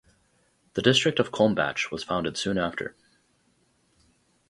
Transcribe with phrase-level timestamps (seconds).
[0.73, 2.95] The district of Kulmbach was founded soon after.